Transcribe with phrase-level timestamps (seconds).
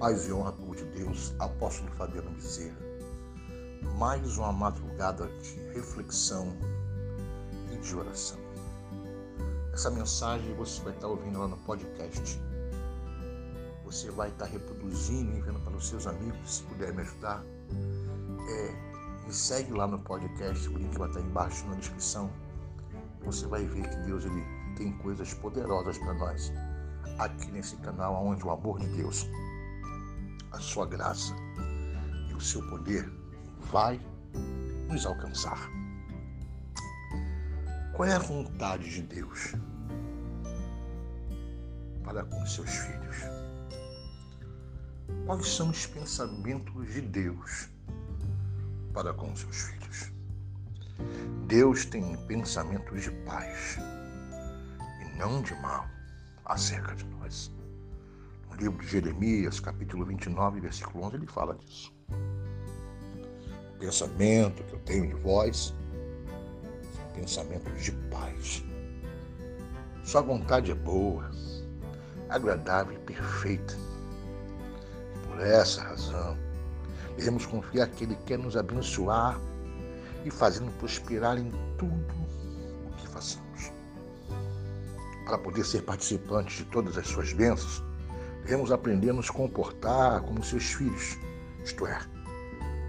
[0.00, 2.74] Paz e honra por de Deus, apóstolo Fabiano Bezerra.
[3.98, 6.56] Mais uma madrugada de reflexão
[7.70, 8.38] e de oração.
[9.74, 12.40] Essa mensagem você vai estar ouvindo lá no podcast.
[13.84, 17.44] Você vai estar reproduzindo, enviando para os seus amigos, se puder me ajudar.
[18.48, 22.30] É, me segue lá no podcast, o link vai estar embaixo na descrição.
[23.26, 24.42] Você vai ver que Deus ele
[24.78, 26.50] tem coisas poderosas para nós
[27.18, 29.28] aqui nesse canal, onde o amor de Deus
[30.60, 31.34] a sua graça
[32.28, 33.10] e o seu poder
[33.72, 33.98] vai
[34.90, 35.70] nos alcançar.
[37.94, 39.54] Qual é a vontade de Deus
[42.04, 43.16] para com seus filhos?
[45.24, 47.70] Quais são os pensamentos de Deus
[48.92, 50.12] para com seus filhos?
[51.46, 53.78] Deus tem pensamentos de paz
[55.00, 55.88] e não de mal
[56.44, 57.50] acerca de nós
[58.56, 61.92] livro de Jeremias, capítulo 29, versículo 11, ele fala disso.
[63.74, 65.74] O pensamento que eu tenho de vós
[66.94, 68.64] são pensamentos de paz.
[70.04, 71.30] Sua vontade é boa,
[72.28, 73.74] agradável e perfeita.
[75.26, 76.36] Por essa razão,
[77.16, 79.40] devemos confiar que Ele quer nos abençoar
[80.24, 82.14] e fazendo prosperar em tudo
[82.86, 83.72] o que façamos.
[85.24, 87.82] Para poder ser participantes de todas as suas bênçãos,
[88.50, 91.16] devemos aprender a nos comportar como seus filhos,
[91.62, 91.96] isto é,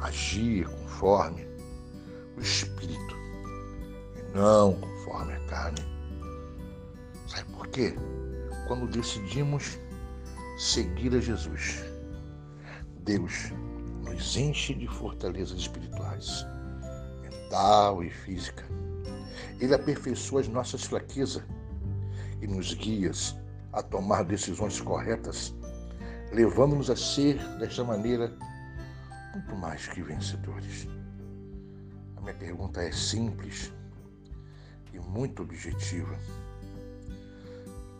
[0.00, 1.46] agir conforme
[2.38, 3.14] o Espírito
[4.16, 5.82] e não conforme a carne.
[7.28, 7.94] Sabe por quê?
[8.66, 9.78] Quando decidimos
[10.56, 11.84] seguir a Jesus,
[13.00, 13.52] Deus
[14.04, 16.46] nos enche de fortalezas espirituais,
[17.20, 18.64] mental e física.
[19.60, 21.42] Ele aperfeiçoa as nossas fraquezas
[22.40, 23.12] e nos guia
[23.72, 25.54] a tomar decisões corretas,
[26.30, 28.36] levando-nos a ser, desta maneira,
[29.34, 30.86] muito mais que vencedores.
[32.16, 33.72] A minha pergunta é simples
[34.92, 36.18] e muito objetiva.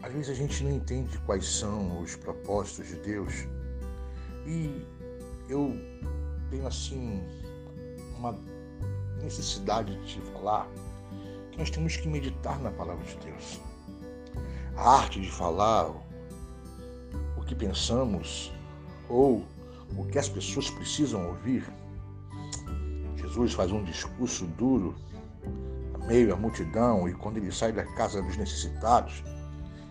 [0.02, 3.32] Às vezes a gente não entende quais são os propósitos de Deus
[4.46, 4.84] e
[5.48, 5.72] eu
[6.50, 7.22] tenho assim
[8.18, 8.38] uma
[9.22, 10.68] necessidade de te falar
[11.50, 13.60] que nós temos que meditar na palavra de Deus
[14.76, 15.90] a arte de falar
[17.36, 18.52] o que pensamos
[19.08, 19.44] ou
[19.96, 21.64] o que as pessoas precisam ouvir.
[23.16, 24.94] Jesus faz um discurso duro
[25.94, 29.22] a meio à multidão e quando ele sai da casa dos necessitados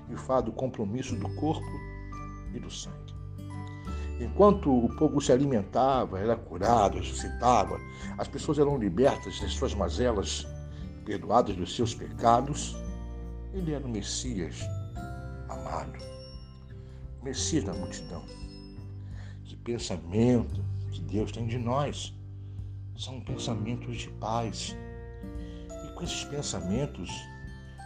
[0.09, 1.71] e fala do compromisso do corpo
[2.53, 3.15] e do sangue.
[4.19, 7.79] Enquanto o povo se alimentava, era curado, ressuscitava,
[8.17, 10.45] as pessoas eram libertas das suas mazelas,
[11.03, 12.75] perdoadas dos seus pecados,
[13.53, 14.62] ele era o Messias
[15.50, 16.00] amado,
[17.22, 18.23] o Messias da multidão.
[19.44, 22.13] Que pensamento que Deus tem de nós
[22.97, 24.75] são pensamentos de paz.
[25.85, 27.09] E com esses pensamentos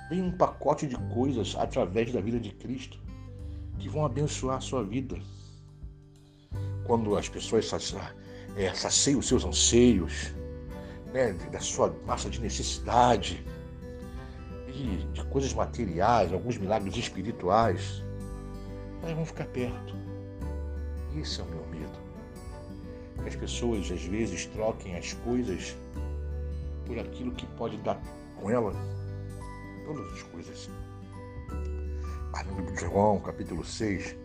[0.09, 2.99] vem um pacote de coisas através da vida de Cristo
[3.79, 5.17] que vão abençoar a sua vida.
[6.85, 7.71] Quando as pessoas
[8.55, 10.33] é, saciam os seus anseios,
[11.11, 13.43] né, da sua massa de necessidade,
[14.75, 18.03] de, de coisas materiais, alguns milagres espirituais,
[19.01, 19.95] elas vão ficar perto.
[21.15, 21.97] Esse é o meu medo.
[23.21, 25.75] Que as pessoas às vezes troquem as coisas
[26.85, 27.99] por aquilo que pode dar
[28.35, 28.73] com ela
[29.85, 30.69] todas as coisas.
[32.31, 34.15] Mas no livro de João, capítulo 6,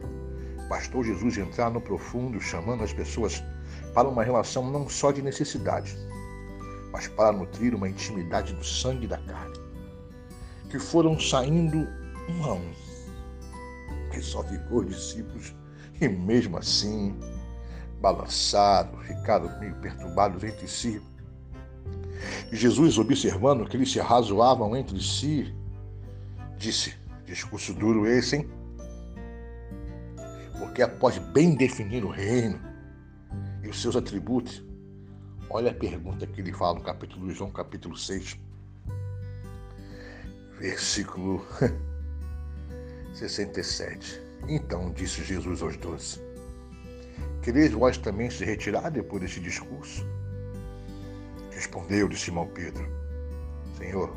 [0.68, 3.42] bastou Jesus entrar no profundo, chamando as pessoas
[3.94, 5.96] para uma relação não só de necessidade,
[6.92, 9.39] mas para nutrir uma intimidade do sangue da carne
[10.70, 11.86] que foram saindo
[12.28, 12.72] um a um.
[14.16, 15.54] E só ficou discípulos,
[16.00, 17.18] e mesmo assim,
[18.00, 21.02] balançados, ficaram meio perturbados entre si.
[22.52, 25.54] E Jesus, observando que eles se arrazoavam entre si,
[26.56, 26.94] disse:
[27.24, 28.50] Discurso duro esse, hein?
[30.58, 32.60] Porque após bem definir o reino
[33.62, 34.62] e os seus atributos,
[35.48, 38.38] olha a pergunta que ele fala no capítulo João, capítulo 6
[40.60, 41.44] versículo
[43.14, 44.20] 67.
[44.46, 46.20] Então disse Jesus aos doze:
[47.42, 50.06] Quereis vós também se retirar depois deste discurso?
[51.50, 52.86] Respondeu-lhe Simão Pedro:
[53.78, 54.14] Senhor,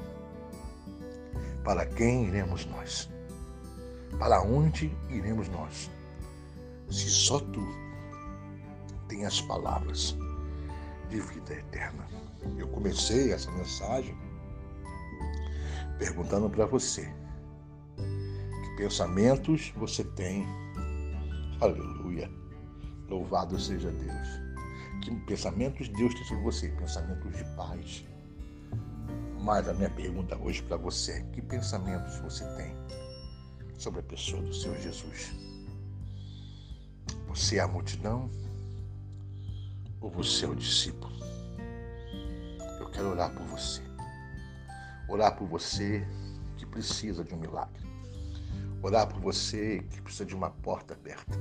[1.63, 3.10] para quem iremos nós?
[4.19, 5.90] Para onde iremos nós?
[6.90, 7.66] Se só tu
[9.07, 10.16] tens as palavras
[11.10, 12.06] de vida eterna.
[12.57, 14.16] Eu comecei essa mensagem
[15.98, 17.13] perguntando para você:
[17.95, 20.45] que pensamentos você tem?
[21.62, 22.30] Aleluia.
[23.10, 24.28] Louvado seja Deus.
[25.01, 28.06] Que pensamentos Deus tem sobre você, pensamentos de paz.
[29.40, 32.75] Mas a minha pergunta hoje para você é: que pensamentos você tem
[33.78, 35.34] sobre a pessoa do Senhor Jesus?
[37.28, 38.30] Você é a multidão
[40.00, 41.13] ou você é o discípulo?
[42.80, 43.93] Eu quero orar por você.
[45.13, 46.04] Orar por você
[46.57, 47.83] que precisa de um milagre.
[48.81, 51.39] Orar por você que precisa de uma porta aberta.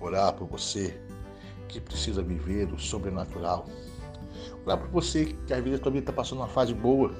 [0.00, 1.00] Orar por você
[1.68, 3.66] que precisa viver o sobrenatural.
[4.66, 7.14] Orar por você que às vezes a tua vida está passando uma fase boa,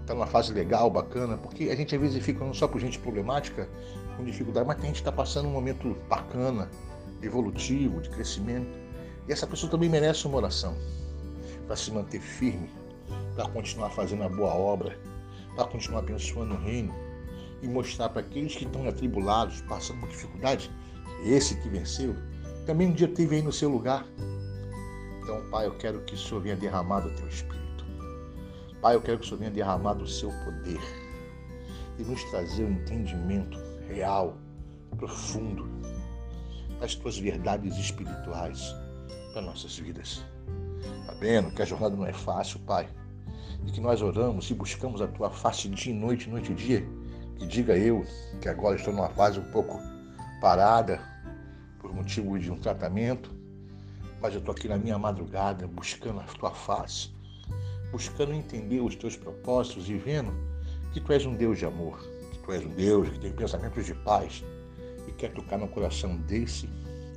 [0.00, 2.98] está numa fase legal, bacana, porque a gente às vezes fica não só por gente
[2.98, 3.68] problemática,
[4.16, 6.68] com dificuldade, mas tem gente está passando um momento bacana,
[7.22, 8.76] evolutivo, de crescimento.
[9.28, 10.76] E essa pessoa também merece uma oração
[11.64, 12.68] para se manter firme,
[13.34, 14.98] para continuar fazendo a boa obra,
[15.54, 16.94] para continuar abençoando o reino
[17.62, 20.70] e mostrar para aqueles que estão atribulados, passando por dificuldade,
[21.24, 22.14] esse que venceu,
[22.66, 24.06] também um dia teve aí no seu lugar.
[25.22, 27.84] Então, Pai, eu quero que o Senhor venha derramar do teu Espírito.
[28.80, 30.80] Pai, eu quero que o Senhor venha derramar do seu poder
[31.98, 33.58] e nos trazer um entendimento
[33.88, 34.36] real,
[34.96, 35.66] profundo,
[36.80, 38.74] das tuas verdades espirituais
[39.32, 40.22] para nossas vidas.
[41.06, 42.88] Sabendo que a jornada não é fácil, Pai,
[43.66, 46.86] e que nós oramos e buscamos a tua face dia e noite, noite e dia,
[47.36, 48.04] que diga eu
[48.40, 49.80] que agora estou numa fase um pouco
[50.40, 51.00] parada
[51.78, 53.30] por motivo de um tratamento,
[54.20, 57.10] mas eu estou aqui na minha madrugada buscando a tua face,
[57.90, 60.32] buscando entender os teus propósitos e vendo
[60.92, 61.98] que tu és um Deus de amor,
[62.32, 64.44] que tu és um Deus que tem pensamentos de paz
[65.08, 66.68] e quer tocar no coração desse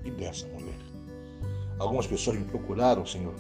[0.03, 0.77] e dessa mulher.
[1.79, 3.35] Algumas pessoas me procuraram, Senhor,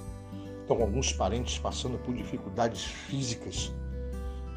[0.67, 3.71] estão alguns parentes passando por dificuldades físicas.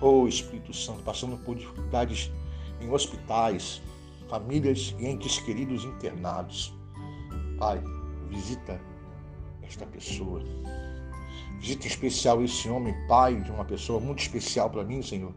[0.00, 2.32] Oh Espírito Santo, passando por dificuldades
[2.80, 3.80] em hospitais,
[4.28, 6.74] famílias e entes queridos internados.
[7.58, 7.80] Pai,
[8.28, 8.80] visita
[9.62, 10.42] esta pessoa.
[11.60, 15.32] Visita em especial esse homem, pai de uma pessoa muito especial para mim, Senhor,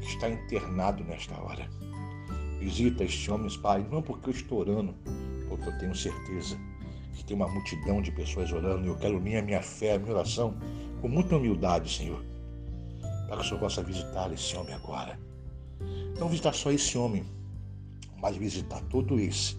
[0.00, 1.68] que está internado nesta hora.
[2.60, 4.94] Visita este homem, Pai, não porque eu estou orando,
[5.48, 6.58] porque eu tenho certeza
[7.14, 9.98] que tem uma multidão de pessoas orando e eu quero unir a minha fé, a
[9.98, 10.56] minha oração
[11.00, 12.22] com muita humildade, Senhor,
[13.26, 15.18] para que o Senhor possa visitar esse homem agora.
[16.18, 17.24] Não visitar só esse homem,
[18.20, 19.56] mas visitar todo esse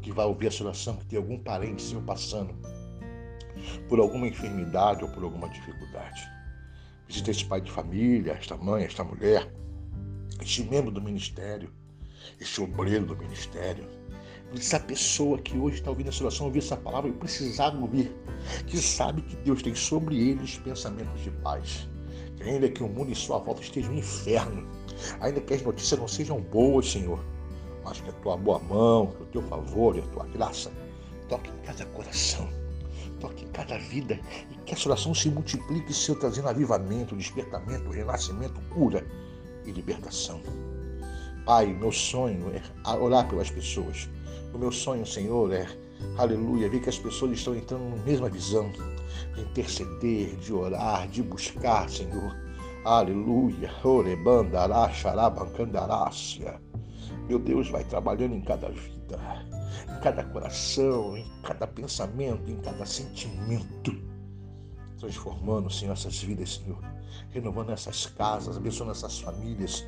[0.00, 2.54] que vai ouvir essa oração, que tem algum parente seu passando
[3.88, 6.28] por alguma enfermidade ou por alguma dificuldade.
[7.06, 9.52] Visita esse pai de família, esta mãe, esta mulher,
[10.40, 11.72] este membro do ministério,
[12.40, 13.88] este obreiro do ministério,
[14.56, 18.14] essa pessoa que hoje está ouvindo essa oração, ouvir essa palavra e precisar ouvir,
[18.66, 21.88] que sabe que Deus tem sobre eles pensamentos de paz.
[22.36, 24.66] Que ainda que o mundo em sua volta esteja um inferno,
[25.20, 27.22] ainda que as notícias não sejam boas, Senhor,
[27.84, 30.70] mas que a tua boa mão, que o teu favor e a tua graça
[31.28, 32.48] toque em cada coração,
[33.20, 34.18] toque em cada vida
[34.50, 39.06] e que essa oração se multiplique, Senhor, trazendo avivamento, despertamento, renascimento, cura
[39.66, 40.40] e libertação.
[41.44, 44.08] Pai, meu sonho é orar pelas pessoas
[44.52, 45.66] o meu sonho, Senhor, é,
[46.16, 51.22] aleluia, ver que as pessoas estão entrando na mesma visão, de interceder, de orar, de
[51.22, 52.34] buscar, Senhor.
[52.84, 53.70] Aleluia.
[53.84, 56.60] Orebandará, xarabancandarácia.
[57.28, 59.18] Meu Deus vai trabalhando em cada vida,
[59.84, 63.94] em cada coração, em cada pensamento, em cada sentimento.
[64.98, 66.78] Transformando, Senhor, essas vidas, Senhor.
[67.30, 69.84] Renovando essas casas, abençoando essas famílias.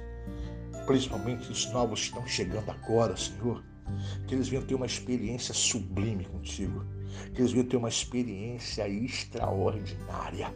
[0.86, 3.69] Principalmente os novos que estão chegando agora, Senhor
[4.26, 6.84] que eles venham ter uma experiência sublime contigo,
[7.34, 10.54] que eles venham ter uma experiência extraordinária,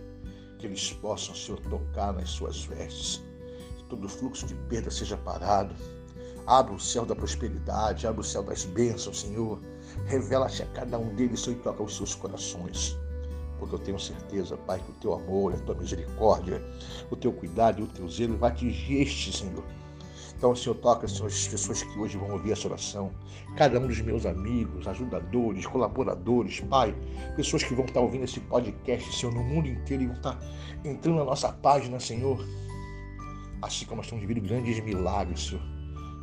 [0.59, 3.23] que eles possam, Senhor, tocar nas suas vestes,
[3.76, 5.75] que todo fluxo de perda seja parado.
[6.47, 9.61] Abra o céu da prosperidade, abra o céu das bênçãos, Senhor.
[10.07, 12.97] Revela-te a cada um deles, Senhor, e toca os seus corações.
[13.59, 16.62] Porque eu tenho certeza, Pai, que o teu amor, a tua misericórdia,
[17.11, 19.64] o teu cuidado e o teu zelo vai atingir este, Senhor
[20.37, 23.12] então, Senhor, toca, as pessoas que hoje vão ouvir essa oração,
[23.57, 26.95] cada um dos meus amigos, ajudadores, colaboradores, Pai,
[27.37, 30.38] pessoas que vão estar ouvindo esse podcast, Senhor, no mundo inteiro e vão estar
[30.85, 32.38] entrando na nossa página, Senhor.
[33.62, 35.62] Assim como nós estamos vivendo grandes milagres, Senhor.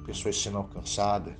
[0.05, 1.33] Pessoas sendo alcançadas.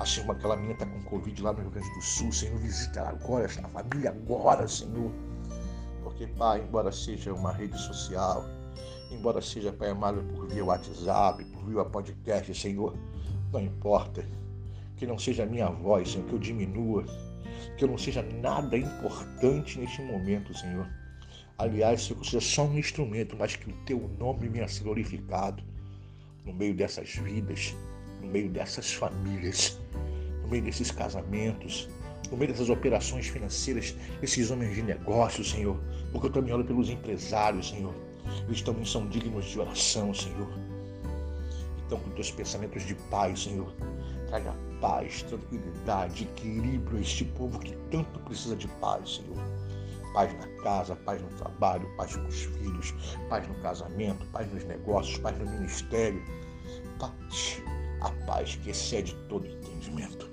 [0.00, 3.00] Assim como aquela menina está com Covid lá no Rio Grande do Sul, Senhor, visita
[3.00, 5.10] ela agora, esta família agora, Senhor.
[6.02, 8.44] Porque, Pai, embora seja uma rede social,
[9.10, 12.96] embora seja, Pai amado, por via WhatsApp, por via podcast, Senhor,
[13.52, 14.24] não importa.
[14.96, 17.04] Que não seja a minha voz, Senhor, que eu diminua,
[17.76, 20.88] que eu não seja nada importante neste momento, Senhor.
[21.58, 25.62] Aliás, que eu seja só um instrumento, mas que o teu nome venha ser glorificado
[26.44, 27.74] no meio dessas vidas,
[28.20, 29.78] no meio dessas famílias,
[30.42, 31.88] no meio desses casamentos,
[32.30, 35.78] no meio dessas operações financeiras, esses homens de negócios, Senhor,
[36.12, 37.94] porque eu também oro pelos empresários, Senhor.
[38.46, 40.48] Eles também são dignos de oração, Senhor.
[41.86, 43.72] Então, com teus pensamentos de paz, Senhor,
[44.28, 49.36] traga paz, tranquilidade, equilíbrio a este povo que tanto precisa de paz, Senhor.
[50.12, 52.94] Paz na casa, paz no trabalho, paz com os filhos,
[53.28, 56.22] paz no casamento, paz nos negócios, paz no ministério.
[56.98, 57.62] Paz,
[58.00, 60.30] a paz que excede todo entendimento.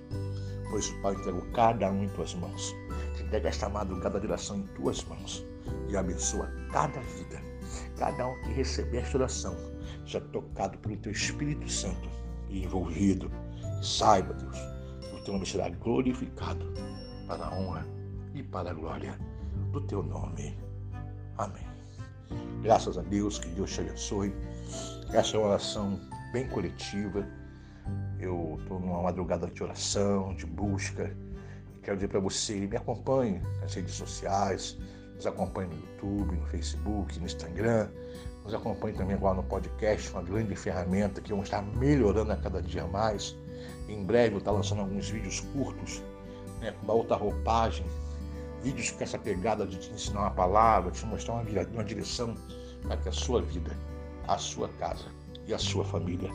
[0.69, 2.75] Por isso, Pai, entrego cada um em tuas mãos.
[3.19, 5.45] Entrega esta madrugada de oração em tuas mãos
[5.89, 7.41] e abençoa cada vida,
[7.98, 9.56] cada um que receber esta oração,
[10.06, 12.10] já tocado pelo teu Espírito Santo
[12.50, 13.32] e envolvido.
[13.82, 14.58] Saiba, Deus,
[15.13, 16.66] o teu nome será glorificado
[17.28, 17.86] para a honra
[18.34, 19.18] e para a glória
[19.72, 20.58] do teu nome.
[21.38, 21.66] Amém.
[22.62, 24.34] Graças a Deus, que Deus te abençoe.
[25.12, 26.00] Essa é uma oração
[26.32, 27.28] bem coletiva.
[28.20, 31.16] Eu estou numa madrugada de oração, de busca.
[31.82, 34.78] Quero dizer para você, me acompanhe nas redes sociais,
[35.22, 37.88] nos acompanhe no YouTube, no Facebook, no Instagram.
[38.44, 42.60] Nos acompanhe também agora no podcast, uma grande ferramenta que vamos estar melhorando a cada
[42.60, 43.38] dia mais.
[43.88, 46.01] Em breve eu estar lançando alguns vídeos curtos,
[46.60, 47.86] né, com uma outra roupagem,
[48.63, 52.34] vídeos com essa pegada de te ensinar uma palavra, te mostrar uma, uma direção
[52.82, 53.78] para que a sua vida,
[54.28, 55.06] a sua casa
[55.46, 56.32] e a sua família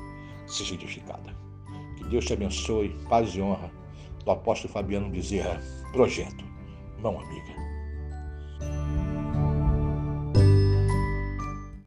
[0.47, 1.35] seja edificada.
[1.97, 3.69] Que Deus te abençoe, paz e honra.
[4.25, 5.61] Do apóstolo Fabiano Bezerra,
[5.93, 6.45] projeto,
[7.01, 7.76] mão amiga.